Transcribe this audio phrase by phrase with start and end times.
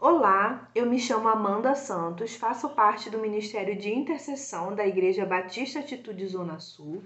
[0.00, 5.80] Olá, eu me chamo Amanda Santos, faço parte do Ministério de Intercessão da Igreja Batista
[5.80, 7.02] Atitude Zona Sul.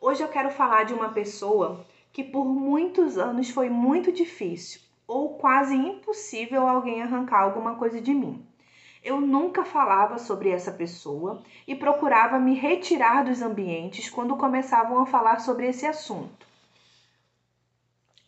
[0.00, 5.38] Hoje eu quero falar de uma pessoa que por muitos anos foi muito difícil ou
[5.38, 8.44] quase impossível alguém arrancar alguma coisa de mim.
[9.04, 15.06] Eu nunca falava sobre essa pessoa e procurava me retirar dos ambientes quando começavam a
[15.06, 16.51] falar sobre esse assunto.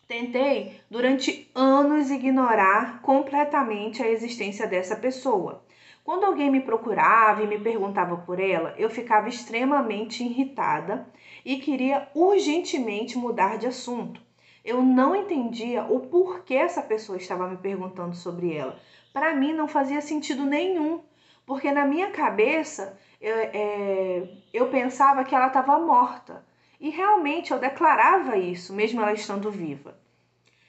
[0.07, 5.64] Tentei durante anos ignorar completamente a existência dessa pessoa.
[6.04, 11.07] Quando alguém me procurava e me perguntava por ela, eu ficava extremamente irritada
[11.43, 14.21] e queria urgentemente mudar de assunto.
[14.62, 18.79] Eu não entendia o porquê essa pessoa estava me perguntando sobre ela.
[19.12, 21.00] Para mim não fazia sentido nenhum,
[21.46, 26.45] porque na minha cabeça eu, é, eu pensava que ela estava morta.
[26.85, 29.97] E realmente eu declarava isso, mesmo ela estando viva.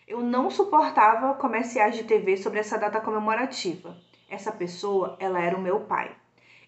[0.08, 3.98] Eu não suportava comerciais de TV sobre essa data comemorativa.
[4.30, 6.10] Essa pessoa, ela era o meu pai.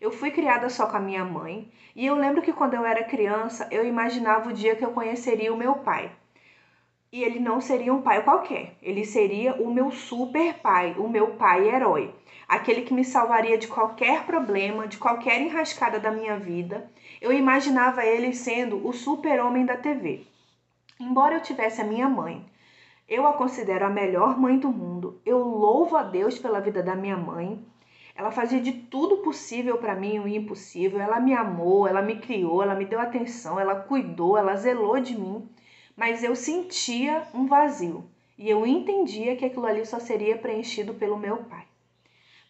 [0.01, 3.05] Eu fui criada só com a minha mãe, e eu lembro que quando eu era
[3.05, 6.11] criança, eu imaginava o dia que eu conheceria o meu pai.
[7.09, 11.35] E ele não seria um pai qualquer, ele seria o meu super pai, o meu
[11.35, 12.13] pai herói,
[12.47, 16.89] aquele que me salvaria de qualquer problema, de qualquer enrascada da minha vida.
[17.19, 20.25] Eu imaginava ele sendo o super-homem da TV.
[20.99, 22.45] Embora eu tivesse a minha mãe,
[23.07, 25.21] eu a considero a melhor mãe do mundo.
[25.25, 27.63] Eu louvo a Deus pela vida da minha mãe.
[28.15, 30.99] Ela fazia de tudo possível para mim o impossível.
[30.99, 35.19] Ela me amou, ela me criou, ela me deu atenção, ela cuidou, ela zelou de
[35.19, 35.47] mim.
[35.95, 41.17] Mas eu sentia um vazio e eu entendia que aquilo ali só seria preenchido pelo
[41.17, 41.65] meu pai.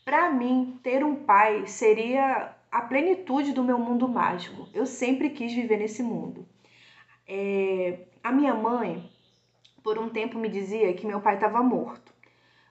[0.08, 4.70] Para mim, ter um pai seria a plenitude do meu mundo mágico.
[4.74, 6.48] Eu sempre quis viver nesse mundo.
[7.28, 9.12] É, a minha mãe,
[9.84, 12.14] por um tempo, me dizia que meu pai estava morto.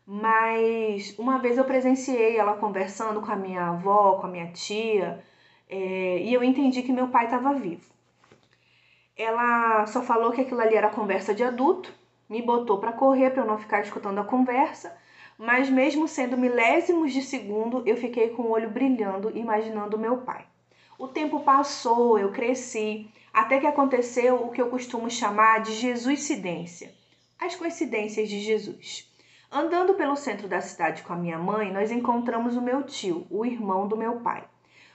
[0.07, 5.23] Mas uma vez eu presenciei ela conversando com a minha avó, com a minha tia,
[5.69, 7.85] é, e eu entendi que meu pai estava vivo.
[9.15, 11.93] Ela só falou que aquilo ali era conversa de adulto,
[12.31, 14.97] me botou para correr para eu não ficar escutando a conversa,
[15.39, 20.47] mas mesmo sendo milésimos de segundo, eu fiquei com o olho brilhando, imaginando meu pai.
[20.99, 26.95] O tempo passou, eu cresci, até que aconteceu o que eu costumo chamar de Jesuscidência
[27.39, 29.13] as coincidências de Jesus.
[29.53, 33.45] Andando pelo centro da cidade com a minha mãe, nós encontramos o meu tio, o
[33.45, 34.45] irmão do meu pai.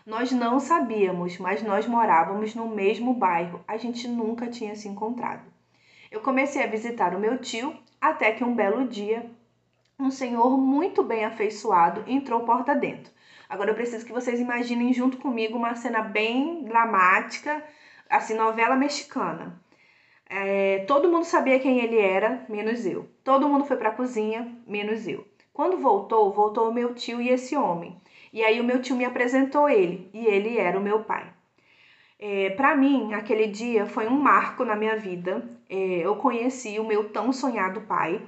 [0.06, 5.44] Nós não sabíamos, mas nós morávamos no mesmo bairro, a gente nunca tinha se encontrado.
[6.10, 9.30] Eu comecei a visitar o meu tio até que um belo dia,
[10.02, 13.12] um senhor muito bem afeiçoado entrou porta dentro.
[13.48, 17.64] Agora eu preciso que vocês imaginem junto comigo uma cena bem dramática,
[18.10, 19.62] assim, novela mexicana.
[20.30, 23.10] É, todo mundo sabia quem ele era, menos eu.
[23.24, 25.26] Todo mundo foi para a cozinha, menos eu.
[25.52, 28.02] Quando voltou, voltou o meu tio e esse homem.
[28.32, 31.26] E aí o meu tio me apresentou ele, e ele era o meu pai.
[32.18, 35.44] É, para mim, aquele dia foi um marco na minha vida.
[35.70, 35.76] É,
[36.06, 38.22] eu conheci o meu tão sonhado pai.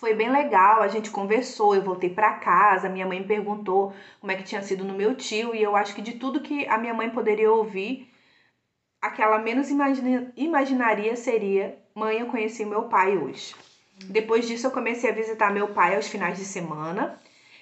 [0.00, 4.34] Foi bem legal, a gente conversou, eu voltei para casa, minha mãe perguntou como é
[4.34, 6.94] que tinha sido no meu tio, e eu acho que de tudo que a minha
[6.94, 8.10] mãe poderia ouvir,
[9.02, 13.54] aquela menos imagina, imaginaria seria: mãe, eu conheci meu pai hoje.
[14.06, 17.20] Depois disso, eu comecei a visitar meu pai aos finais de semana.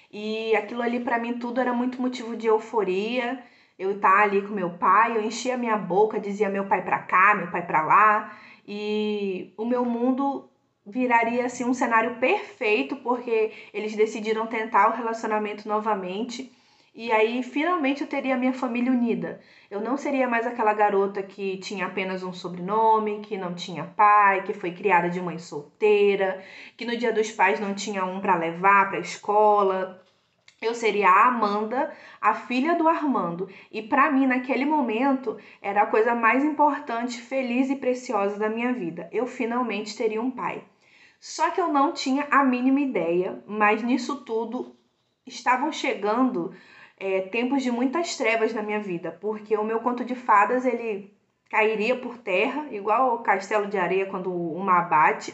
[0.09, 3.43] E aquilo ali para mim tudo era muito motivo de euforia.
[3.77, 6.99] Eu estar tá ali com meu pai, eu enchia minha boca, dizia meu pai para
[6.99, 10.48] cá, meu pai para lá, e o meu mundo
[10.89, 16.51] viraria assim um cenário perfeito porque eles decidiram tentar o relacionamento novamente
[16.93, 19.39] e aí finalmente eu teria a minha família unida.
[19.69, 24.43] Eu não seria mais aquela garota que tinha apenas um sobrenome, que não tinha pai,
[24.43, 26.43] que foi criada de mãe solteira,
[26.75, 30.03] que no dia dos pais não tinha um para levar para a escola.
[30.61, 31.89] Eu seria a Amanda,
[32.19, 37.69] a filha do Armando, e para mim naquele momento era a coisa mais importante, feliz
[37.69, 39.07] e preciosa da minha vida.
[39.13, 40.61] Eu finalmente teria um pai.
[41.19, 44.75] Só que eu não tinha a mínima ideia, mas nisso tudo
[45.25, 46.55] estavam chegando
[46.97, 51.13] é, tempos de muitas trevas na minha vida, porque o meu conto de fadas ele
[51.49, 55.33] cairia por terra, igual o castelo de areia quando o mar bate,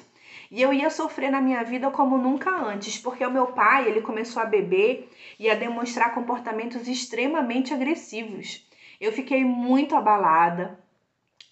[0.49, 4.01] e eu ia sofrer na minha vida como nunca antes, porque o meu pai ele
[4.01, 5.09] começou a beber
[5.39, 8.67] e a demonstrar comportamentos extremamente agressivos.
[8.99, 10.79] Eu fiquei muito abalada.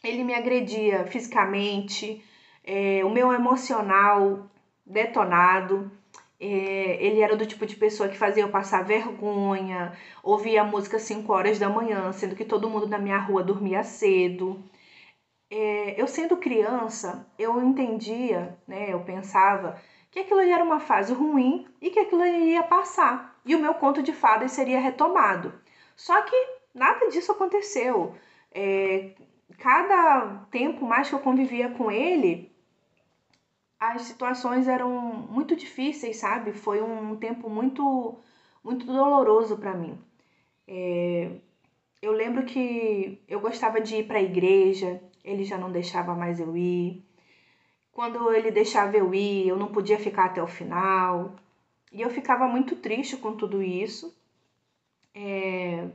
[0.04, 2.24] Ele me agredia fisicamente,
[2.64, 4.50] é, o meu emocional
[4.86, 5.92] detonado.
[6.40, 11.04] É, ele era do tipo de pessoa que fazia eu passar vergonha, ouvia música às
[11.04, 14.62] 5 horas da manhã, sendo que todo mundo na minha rua dormia cedo.
[15.50, 19.80] É, eu sendo criança, eu entendia, né, eu pensava
[20.12, 23.60] que aquilo ali era uma fase ruim e que aquilo ali ia passar e o
[23.60, 25.54] meu conto de fadas seria retomado.
[25.96, 26.36] Só que
[26.74, 28.16] nada disso aconteceu.
[28.52, 29.12] É,
[29.60, 32.53] cada tempo mais que eu convivia com ele,
[33.92, 34.90] as situações eram
[35.30, 36.54] muito difíceis, sabe?
[36.54, 38.18] Foi um tempo muito,
[38.64, 39.98] muito doloroso para mim.
[40.68, 41.32] É,
[42.02, 46.40] eu lembro que eu gostava de ir para a igreja, ele já não deixava mais
[46.40, 47.04] eu ir.
[47.92, 51.36] Quando ele deixava eu ir, eu não podia ficar até o final.
[51.92, 54.16] E eu ficava muito triste com tudo isso.
[55.14, 55.90] É...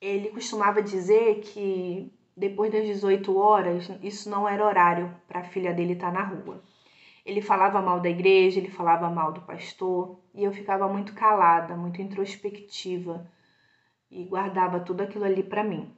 [0.00, 5.72] Ele costumava dizer que depois das 18 horas, isso não era horário para a filha
[5.72, 6.60] dele estar tá na rua.
[7.24, 11.76] Ele falava mal da igreja, ele falava mal do pastor, e eu ficava muito calada,
[11.76, 13.24] muito introspectiva
[14.10, 15.90] e guardava tudo aquilo ali para mim.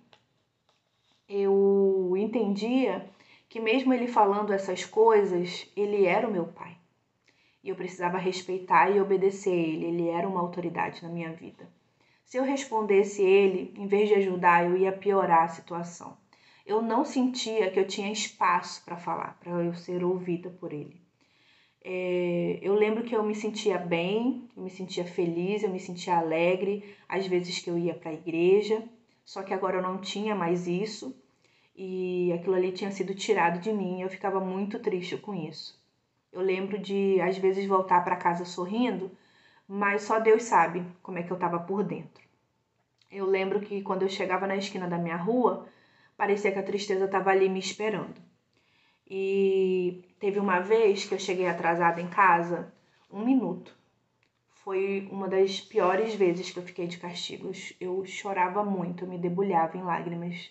[1.29, 3.09] Eu entendia
[3.49, 6.77] que mesmo ele falando essas coisas, ele era o meu pai.
[7.65, 11.69] E eu precisava respeitar e obedecer ele, ele era uma autoridade na minha vida.
[12.25, 16.17] Se eu respondesse ele, em vez de ajudar, eu ia piorar a situação
[16.67, 21.01] eu não sentia que eu tinha espaço para falar, para eu ser ouvida por ele.
[21.83, 26.19] É, eu lembro que eu me sentia bem, eu me sentia feliz, eu me sentia
[26.19, 28.83] alegre, às vezes que eu ia para a igreja,
[29.25, 31.17] só que agora eu não tinha mais isso
[31.77, 35.81] e aquilo ali tinha sido tirado de mim, eu ficava muito triste com isso.
[36.33, 39.11] Eu lembro de às vezes voltar para casa sorrindo,
[39.69, 42.25] mas só Deus sabe como é que eu estava por dentro.
[43.11, 45.69] Eu lembro que quando eu chegava na esquina da minha rua,
[46.17, 48.15] parecia que a tristeza estava ali me esperando.
[49.09, 52.73] E teve uma vez que eu cheguei atrasada em casa,
[53.11, 53.75] um minuto.
[54.49, 57.73] Foi uma das piores vezes que eu fiquei de castigos.
[57.81, 60.51] Eu chorava muito, eu me debulhava em lágrimas.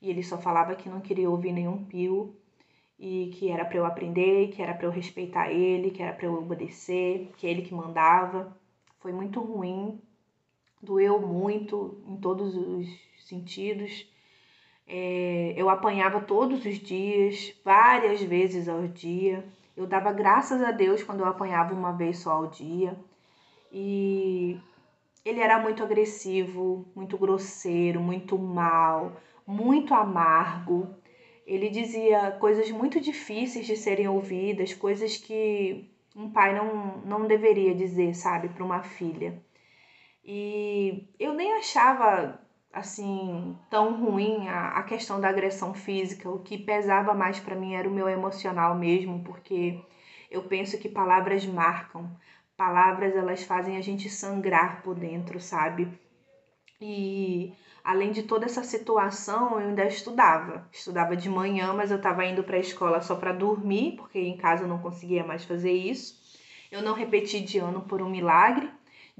[0.00, 2.36] E ele só falava que não queria ouvir nenhum pio
[2.98, 6.26] e que era para eu aprender, que era para eu respeitar ele, que era para
[6.26, 8.56] eu obedecer, que é ele que mandava.
[9.00, 10.00] Foi muito ruim,
[10.80, 12.86] doeu muito em todos os
[13.18, 14.06] sentidos.
[14.88, 19.44] É, eu apanhava todos os dias, várias vezes ao dia.
[19.76, 22.96] Eu dava graças a Deus quando eu apanhava uma vez só ao dia.
[23.70, 24.58] E
[25.24, 29.12] ele era muito agressivo, muito grosseiro, muito mal,
[29.46, 30.88] muito amargo.
[31.46, 37.74] Ele dizia coisas muito difíceis de serem ouvidas, coisas que um pai não, não deveria
[37.74, 39.40] dizer, sabe, para uma filha.
[40.24, 42.40] E eu nem achava
[42.72, 46.30] assim tão ruim a, a questão da agressão física.
[46.30, 49.80] O que pesava mais para mim era o meu emocional mesmo, porque
[50.30, 52.10] eu penso que palavras marcam.
[52.56, 55.88] Palavras elas fazem a gente sangrar por dentro, sabe?
[56.80, 60.68] E além de toda essa situação, eu ainda estudava.
[60.72, 64.36] Estudava de manhã, mas eu estava indo para a escola só para dormir, porque em
[64.36, 66.16] casa eu não conseguia mais fazer isso.
[66.70, 68.70] Eu não repeti de ano por um milagre.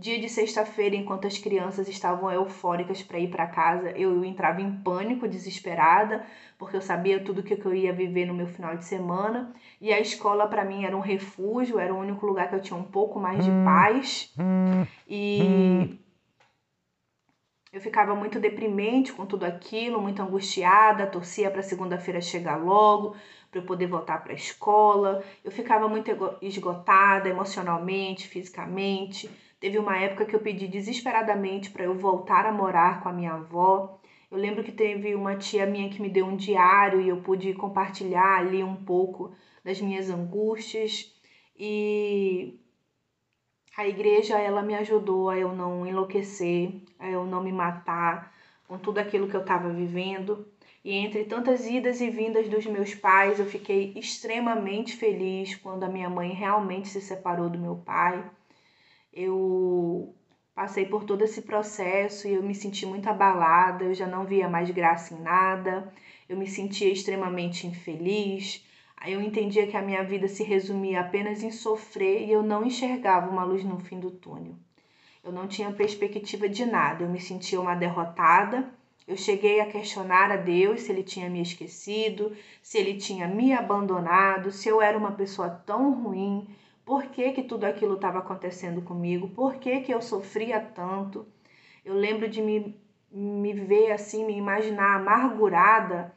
[0.00, 4.70] Dia de sexta-feira, enquanto as crianças estavam eufóricas para ir para casa, eu entrava em
[4.80, 6.24] pânico, desesperada,
[6.56, 9.52] porque eu sabia tudo que eu ia viver no meu final de semana.
[9.80, 12.78] E a escola para mim era um refúgio, era o único lugar que eu tinha
[12.78, 14.32] um pouco mais de paz.
[15.08, 15.98] E
[17.72, 23.16] eu ficava muito deprimente com tudo aquilo, muito angustiada, torcia para segunda-feira chegar logo,
[23.50, 25.24] para eu poder voltar para a escola.
[25.44, 26.08] Eu ficava muito
[26.40, 29.28] esgotada emocionalmente, fisicamente.
[29.60, 33.32] Teve uma época que eu pedi desesperadamente para eu voltar a morar com a minha
[33.32, 34.00] avó.
[34.30, 37.52] Eu lembro que teve uma tia minha que me deu um diário e eu pude
[37.54, 39.34] compartilhar ali um pouco
[39.64, 41.12] das minhas angústias
[41.58, 42.60] e
[43.76, 48.32] a igreja ela me ajudou a eu não enlouquecer, a eu não me matar
[48.68, 50.46] com tudo aquilo que eu estava vivendo.
[50.84, 55.88] E entre tantas idas e vindas dos meus pais, eu fiquei extremamente feliz quando a
[55.88, 58.24] minha mãe realmente se separou do meu pai
[59.12, 60.14] eu
[60.54, 64.48] passei por todo esse processo e eu me senti muito abalada, eu já não via
[64.48, 65.92] mais graça em nada,
[66.28, 68.66] eu me sentia extremamente infeliz.
[68.96, 72.64] Aí eu entendia que a minha vida se resumia apenas em sofrer e eu não
[72.64, 74.56] enxergava uma luz no fim do túnel.
[75.22, 78.68] Eu não tinha perspectiva de nada, eu me sentia uma derrotada.
[79.06, 83.52] Eu cheguei a questionar a Deus se ele tinha me esquecido, se ele tinha me
[83.52, 86.48] abandonado, se eu era uma pessoa tão ruim,
[86.88, 91.28] por que, que tudo aquilo estava acontecendo comigo, por que, que eu sofria tanto.
[91.84, 92.80] Eu lembro de me,
[93.12, 96.16] me ver assim, me imaginar amargurada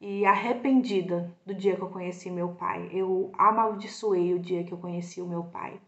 [0.00, 2.88] e arrependida do dia que eu conheci meu pai.
[2.92, 5.80] Eu amaldiçoei o dia que eu conheci o meu pai,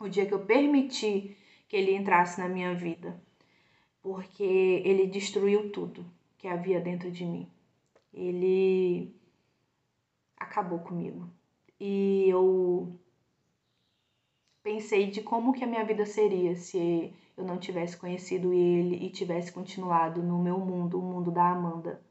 [0.00, 1.36] o dia que eu permiti
[1.68, 3.22] que ele entrasse na minha vida,
[4.00, 6.02] porque ele destruiu tudo
[6.38, 7.46] que havia dentro de mim.
[8.10, 9.14] Ele
[10.34, 11.28] acabou comigo.
[11.78, 12.98] E eu
[14.68, 19.08] pensei de como que a minha vida seria se eu não tivesse conhecido ele e
[19.08, 22.02] tivesse continuado no meu mundo, o mundo da Amanda.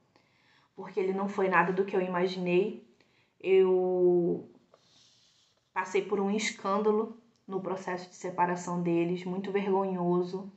[0.75, 2.83] Porque ele não foi nada do que eu imaginei.
[3.39, 4.49] Eu
[5.71, 7.15] passei por um escândalo
[7.47, 10.51] no processo de separação deles, muito vergonhoso.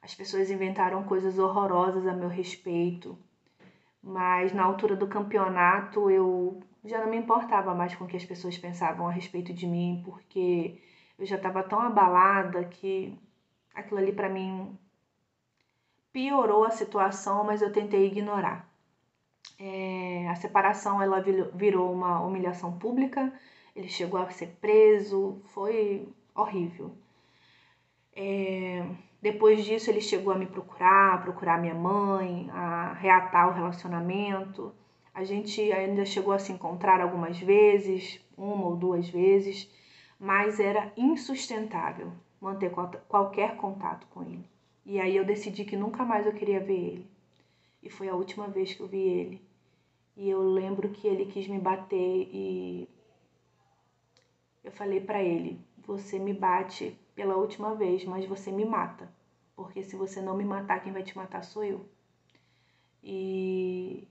[0.00, 3.18] As pessoas inventaram coisas horrorosas a meu respeito,
[4.02, 8.24] mas na altura do campeonato eu já não me importava mais com o que as
[8.24, 10.80] pessoas pensavam a respeito de mim, porque
[11.18, 13.18] eu já estava tão abalada que
[13.74, 14.78] aquilo ali para mim
[16.12, 18.68] piorou a situação, mas eu tentei ignorar.
[19.58, 21.20] É, a separação ela
[21.54, 23.32] virou uma humilhação pública,
[23.74, 26.92] ele chegou a ser preso, foi horrível.
[28.14, 28.84] É,
[29.20, 34.72] depois disso ele chegou a me procurar, procurar minha mãe, a reatar o relacionamento.
[35.12, 39.68] A gente ainda chegou a se encontrar algumas vezes, uma ou duas vezes,
[40.18, 42.72] mas era insustentável manter
[43.08, 44.48] qualquer contato com ele.
[44.84, 47.10] E aí eu decidi que nunca mais eu queria ver ele.
[47.82, 49.42] E foi a última vez que eu vi ele.
[50.16, 52.88] E eu lembro que ele quis me bater e
[54.64, 59.12] eu falei para ele: "Você me bate pela última vez, mas você me mata,
[59.56, 61.86] porque se você não me matar, quem vai te matar sou eu".
[63.02, 64.06] E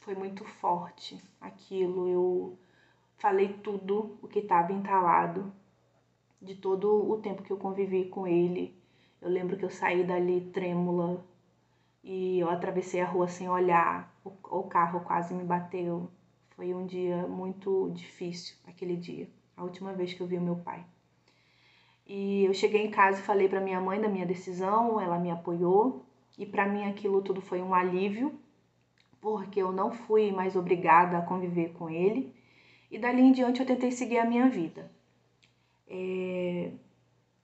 [0.00, 2.08] foi muito forte aquilo.
[2.08, 2.58] Eu
[3.20, 5.52] falei tudo o que estava entalado
[6.40, 8.74] de todo o tempo que eu convivi com ele.
[9.20, 11.22] Eu lembro que eu saí dali trêmula
[12.02, 14.10] e eu atravessei a rua sem olhar.
[14.24, 16.10] O, o carro quase me bateu.
[16.56, 20.56] Foi um dia muito difícil aquele dia, a última vez que eu vi o meu
[20.56, 20.84] pai.
[22.06, 25.30] E eu cheguei em casa e falei para minha mãe da minha decisão, ela me
[25.30, 26.04] apoiou
[26.38, 28.34] e para mim aquilo tudo foi um alívio,
[29.20, 32.34] porque eu não fui mais obrigada a conviver com ele
[32.90, 34.90] e dali em diante eu tentei seguir a minha vida.
[35.88, 36.72] É...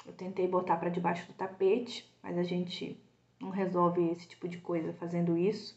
[0.05, 2.99] Eu tentei botar para debaixo do tapete, mas a gente
[3.41, 5.76] não resolve esse tipo de coisa fazendo isso.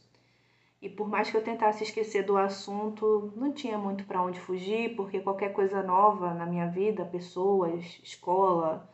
[0.82, 4.96] E por mais que eu tentasse esquecer do assunto, não tinha muito para onde fugir,
[4.96, 8.90] porque qualquer coisa nova na minha vida, pessoas, escola,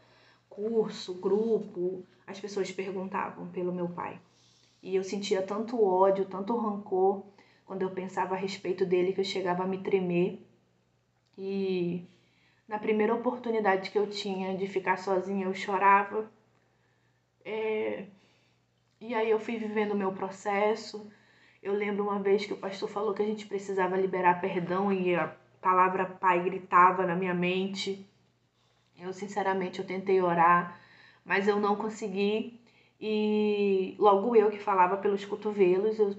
[0.50, 4.20] curso, grupo, as pessoas perguntavam pelo meu pai.
[4.82, 7.24] E eu sentia tanto ódio, tanto rancor
[7.66, 10.45] quando eu pensava a respeito dele que eu chegava a me tremer
[11.38, 12.06] e
[12.68, 16.30] na primeira oportunidade que eu tinha de ficar sozinha, eu chorava.
[17.44, 18.06] É...
[19.00, 21.12] E aí eu fui vivendo o meu processo.
[21.62, 25.16] Eu lembro uma vez que o pastor falou que a gente precisava liberar perdão e
[25.16, 28.06] a palavra pai gritava na minha mente.
[28.98, 30.80] Eu, sinceramente, eu tentei orar,
[31.24, 32.60] mas eu não consegui.
[33.00, 36.16] E logo eu que falava pelos cotovelos, eu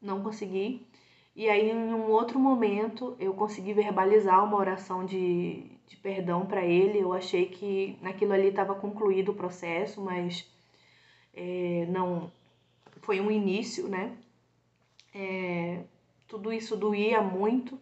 [0.00, 0.86] não consegui.
[1.34, 6.64] E aí, em um outro momento, eu consegui verbalizar uma oração de, de perdão para
[6.64, 6.98] ele.
[6.98, 10.46] Eu achei que naquilo ali estava concluído o processo, mas
[11.34, 12.30] é, não
[13.00, 14.14] foi um início, né?
[15.14, 15.82] É,
[16.28, 17.78] tudo isso doía muito,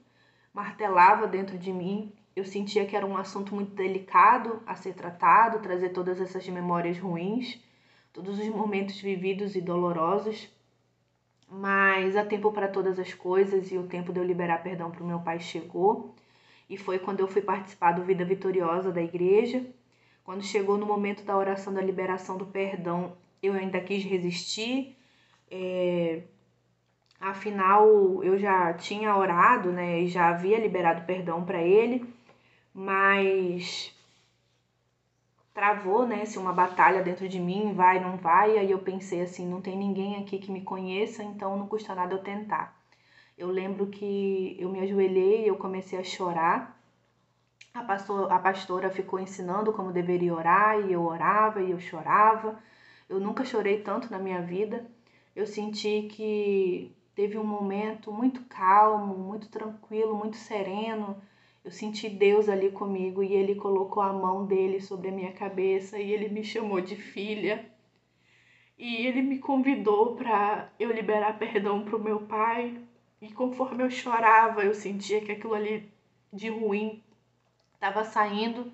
[0.54, 2.12] martelava dentro de mim.
[2.36, 6.98] Eu sentia que era um assunto muito delicado a ser tratado, trazer todas essas memórias
[6.98, 7.60] ruins,
[8.12, 10.48] todos os momentos vividos e dolorosos
[12.10, 15.04] mas há tempo para todas as coisas e o tempo de eu liberar perdão para
[15.04, 16.12] o meu pai chegou.
[16.68, 19.64] E foi quando eu fui participar do Vida Vitoriosa da igreja.
[20.24, 24.96] Quando chegou no momento da oração da liberação do perdão, eu ainda quis resistir.
[25.48, 26.22] É...
[27.20, 27.86] Afinal,
[28.24, 30.00] eu já tinha orado, né?
[30.00, 32.12] E já havia liberado perdão para ele,
[32.74, 33.94] mas
[35.60, 39.46] travou, né, se uma batalha dentro de mim, vai, não vai, aí eu pensei assim,
[39.46, 42.74] não tem ninguém aqui que me conheça, então não custa nada eu tentar.
[43.36, 46.80] Eu lembro que eu me ajoelhei eu comecei a chorar.
[47.74, 52.58] A, pastor, a pastora ficou ensinando como deveria orar e eu orava e eu chorava.
[53.06, 54.86] Eu nunca chorei tanto na minha vida.
[55.36, 61.20] Eu senti que teve um momento muito calmo, muito tranquilo, muito sereno,
[61.62, 65.98] eu senti Deus ali comigo e ele colocou a mão dele sobre a minha cabeça
[65.98, 67.70] e ele me chamou de filha.
[68.78, 72.80] E ele me convidou para eu liberar perdão para o meu pai.
[73.20, 75.90] E conforme eu chorava, eu sentia que aquilo ali
[76.32, 77.02] de ruim
[77.74, 78.72] estava saindo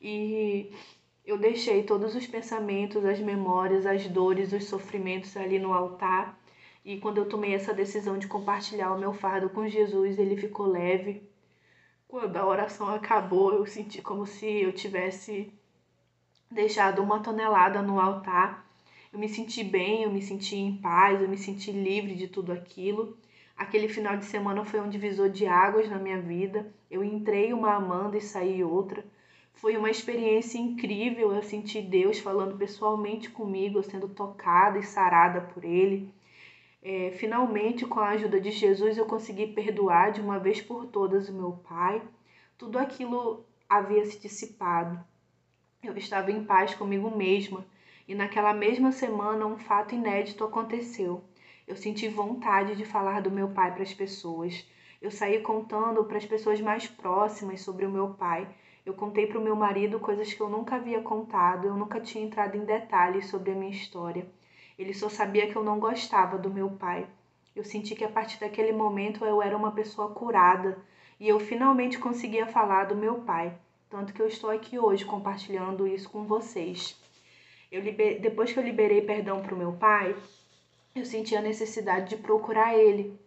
[0.00, 0.70] e
[1.26, 6.38] eu deixei todos os pensamentos, as memórias, as dores, os sofrimentos ali no altar.
[6.82, 10.66] E quando eu tomei essa decisão de compartilhar o meu fardo com Jesus, ele ficou
[10.66, 11.33] leve
[12.14, 15.52] quando a oração acabou, eu senti como se eu tivesse
[16.48, 18.64] deixado uma tonelada no altar.
[19.12, 22.52] Eu me senti bem, eu me senti em paz, eu me senti livre de tudo
[22.52, 23.18] aquilo.
[23.56, 26.72] Aquele final de semana foi um divisor de águas na minha vida.
[26.88, 29.04] Eu entrei uma amando e saí outra.
[29.52, 31.32] Foi uma experiência incrível.
[31.32, 36.14] Eu senti Deus falando pessoalmente comigo, sendo tocada e sarada por Ele.
[36.86, 41.30] É, finalmente, com a ajuda de Jesus, eu consegui perdoar de uma vez por todas
[41.30, 42.02] o meu pai.
[42.58, 45.02] Tudo aquilo havia se dissipado.
[45.82, 47.64] Eu estava em paz comigo mesma.
[48.06, 51.24] E naquela mesma semana, um fato inédito aconteceu.
[51.66, 54.68] Eu senti vontade de falar do meu pai para as pessoas.
[55.00, 58.46] Eu saí contando para as pessoas mais próximas sobre o meu pai.
[58.84, 62.22] Eu contei para o meu marido coisas que eu nunca havia contado, eu nunca tinha
[62.22, 64.26] entrado em detalhes sobre a minha história.
[64.78, 67.06] Ele só sabia que eu não gostava do meu pai.
[67.54, 70.76] Eu senti que a partir daquele momento eu era uma pessoa curada
[71.20, 73.56] e eu finalmente conseguia falar do meu pai.
[73.88, 77.00] Tanto que eu estou aqui hoje compartilhando isso com vocês.
[77.70, 78.20] Eu liber...
[78.20, 80.16] Depois que eu liberei perdão para o meu pai,
[80.94, 83.18] eu senti a necessidade de procurar ele,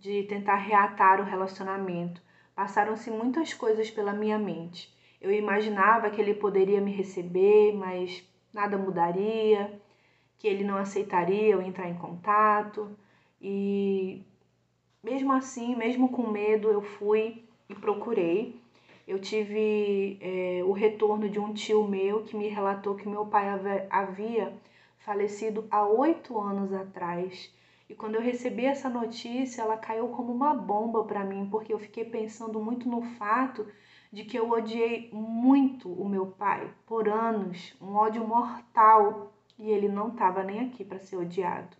[0.00, 2.20] de tentar reatar o relacionamento.
[2.54, 4.92] Passaram-se muitas coisas pela minha mente.
[5.20, 9.80] Eu imaginava que ele poderia me receber, mas nada mudaria,
[10.38, 12.90] que ele não aceitaria eu entrar em contato.
[13.40, 14.22] E
[15.02, 18.60] mesmo assim, mesmo com medo, eu fui e procurei.
[19.06, 23.46] Eu tive é, o retorno de um tio meu que me relatou que meu pai
[23.88, 24.52] havia
[24.98, 27.54] falecido há oito anos atrás.
[27.88, 31.78] E quando eu recebi essa notícia, ela caiu como uma bomba para mim, porque eu
[31.78, 33.64] fiquei pensando muito no fato
[34.12, 39.88] de que eu odiei muito o meu pai por anos, um ódio mortal, e ele
[39.88, 41.76] não estava nem aqui para ser odiado.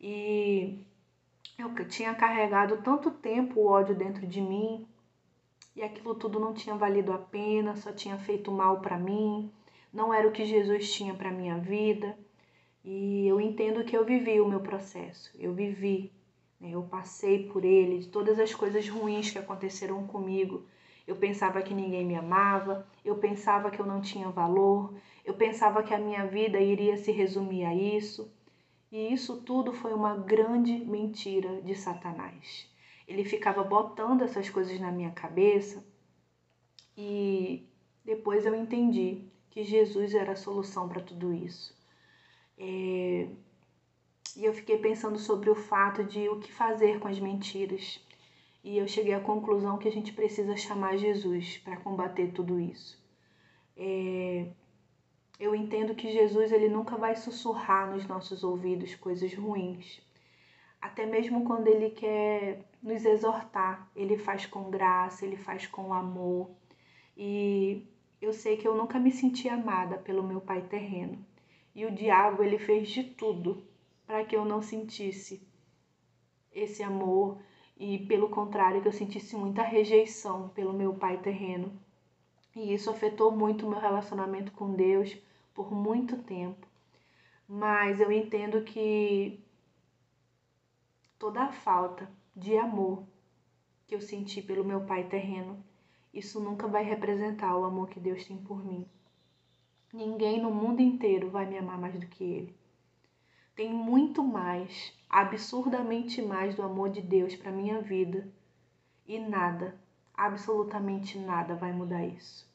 [0.00, 0.84] E
[1.58, 4.86] eu tinha carregado tanto tempo o ódio dentro de mim,
[5.74, 9.50] e aquilo tudo não tinha valido a pena, só tinha feito mal para mim
[9.92, 12.16] não era o que Jesus tinha para minha vida.
[12.84, 16.10] E eu entendo que eu vivi o meu processo, eu vivi,
[16.58, 16.70] né?
[16.70, 20.66] eu passei por ele, de todas as coisas ruins que aconteceram comigo.
[21.12, 24.94] Eu pensava que ninguém me amava, eu pensava que eu não tinha valor,
[25.26, 28.32] eu pensava que a minha vida iria se resumir a isso.
[28.90, 32.66] E isso tudo foi uma grande mentira de Satanás.
[33.06, 35.84] Ele ficava botando essas coisas na minha cabeça
[36.96, 37.68] e
[38.02, 41.76] depois eu entendi que Jesus era a solução para tudo isso.
[42.56, 43.28] É...
[44.34, 48.00] E eu fiquei pensando sobre o fato de o que fazer com as mentiras.
[48.62, 53.02] E eu cheguei à conclusão que a gente precisa chamar Jesus para combater tudo isso.
[53.76, 54.46] É...
[55.38, 60.00] Eu entendo que Jesus ele nunca vai sussurrar nos nossos ouvidos coisas ruins.
[60.80, 66.50] Até mesmo quando ele quer nos exortar, ele faz com graça, ele faz com amor.
[67.16, 67.84] E
[68.20, 71.24] eu sei que eu nunca me senti amada pelo meu pai terreno.
[71.74, 73.64] E o diabo, ele fez de tudo
[74.06, 75.42] para que eu não sentisse
[76.52, 77.38] esse amor
[77.82, 81.72] e, pelo contrário, que eu sentisse muita rejeição pelo meu pai terreno.
[82.54, 85.18] E isso afetou muito o meu relacionamento com Deus
[85.52, 86.64] por muito tempo.
[87.48, 89.42] Mas eu entendo que
[91.18, 93.02] toda a falta de amor
[93.88, 95.58] que eu senti pelo meu pai terreno
[96.14, 98.86] isso nunca vai representar o amor que Deus tem por mim.
[99.92, 102.56] Ninguém no mundo inteiro vai me amar mais do que Ele.
[103.56, 108.26] Tem muito mais, absurdamente mais do amor de Deus para minha vida
[109.06, 109.78] e nada,
[110.14, 112.50] absolutamente nada vai mudar isso.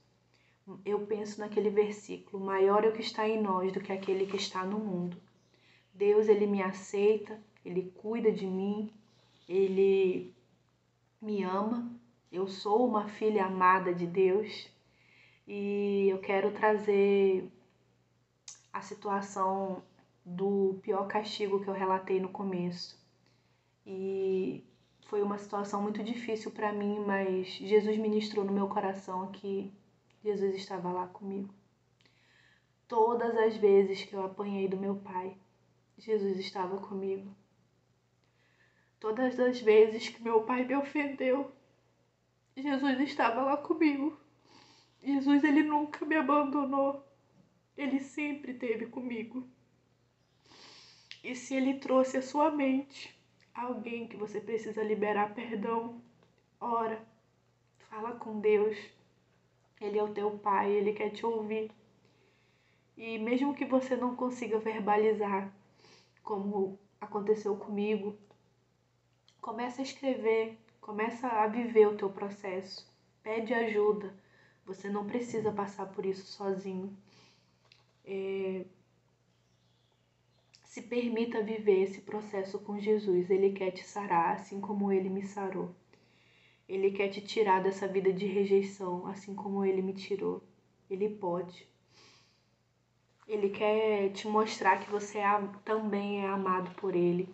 [0.83, 4.35] Eu penso naquele versículo: maior é o que está em nós do que aquele que
[4.35, 5.15] está no mundo.
[5.93, 8.91] Deus, ele me aceita, ele cuida de mim,
[9.47, 10.33] ele
[11.21, 11.97] me ama
[12.31, 14.69] eu sou uma filha amada de Deus
[15.47, 17.49] e eu quero trazer
[18.71, 19.81] a situação
[20.29, 22.99] do pior castigo que eu relatei no começo.
[23.85, 24.61] E
[25.05, 29.71] foi uma situação muito difícil para mim, mas Jesus ministrou no meu coração que
[30.21, 31.53] Jesus estava lá comigo.
[32.89, 35.37] Todas as vezes que eu apanhei do meu pai,
[35.97, 37.33] Jesus estava comigo.
[38.99, 41.49] Todas as vezes que meu pai me ofendeu,
[42.55, 44.17] Jesus estava lá comigo.
[45.01, 47.01] Jesus, ele nunca me abandonou.
[47.77, 49.47] Ele sempre esteve comigo.
[51.23, 53.17] E se ele trouxe à sua mente
[53.53, 56.01] alguém que você precisa liberar perdão,
[56.59, 57.01] ora,
[57.89, 58.77] fala com Deus.
[59.79, 61.71] Ele é o teu pai, ele quer te ouvir.
[62.95, 65.53] E mesmo que você não consiga verbalizar,
[66.23, 68.17] como aconteceu comigo,
[69.39, 72.89] comece a escrever Começa a viver o teu processo.
[73.21, 74.15] Pede ajuda.
[74.65, 76.97] Você não precisa passar por isso sozinho.
[78.05, 78.63] É...
[80.77, 83.31] Se permita viver esse processo com Jesus.
[83.31, 85.73] Ele quer te sarar, assim como ele me sarou.
[86.69, 90.39] Ele quer te tirar dessa vida de rejeição, assim como ele me tirou.
[90.87, 91.67] Ele pode.
[93.27, 97.27] Ele quer te mostrar que você é, também é amado por ele,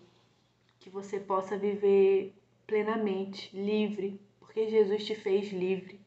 [0.80, 2.34] que você possa viver
[2.66, 6.00] plenamente, livre, porque Jesus te fez livre.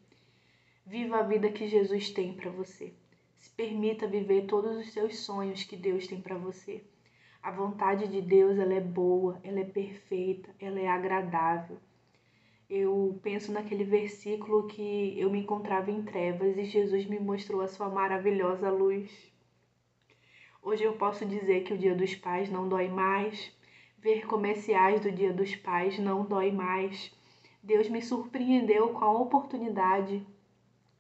[0.87, 2.95] Viva a vida que Jesus tem para você.
[3.37, 6.83] Se permita viver todos os seus sonhos que Deus tem para você.
[7.47, 11.77] A vontade de Deus, ela é boa, ela é perfeita, ela é agradável.
[12.69, 17.69] Eu penso naquele versículo que eu me encontrava em trevas e Jesus me mostrou a
[17.69, 19.33] sua maravilhosa luz.
[20.61, 23.57] Hoje eu posso dizer que o Dia dos Pais não dói mais,
[23.97, 27.13] ver comerciais do Dia dos Pais não dói mais.
[27.63, 30.27] Deus me surpreendeu com a oportunidade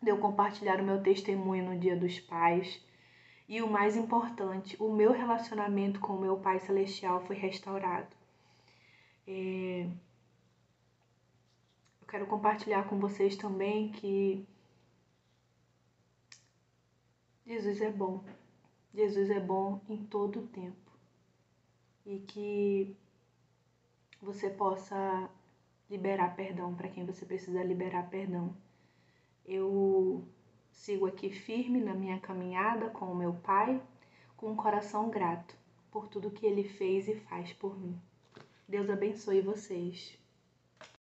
[0.01, 2.81] de eu compartilhar o meu testemunho no Dia dos Pais.
[3.49, 8.15] E o mais importante, o meu relacionamento com o meu Pai Celestial foi restaurado.
[9.27, 9.89] É...
[12.01, 14.47] Eu quero compartilhar com vocês também que
[17.47, 18.25] Jesus é bom.
[18.93, 20.91] Jesus é bom em todo o tempo.
[22.05, 22.97] E que
[24.21, 25.31] você possa
[25.89, 28.57] liberar perdão para quem você precisa liberar perdão.
[29.45, 30.27] Eu
[30.77, 33.83] sigo aqui firme na minha caminhada com o meu Pai,
[34.37, 35.57] com um coração grato
[35.91, 37.99] por tudo que ele fez e faz por mim.
[38.69, 40.17] Deus abençoe vocês.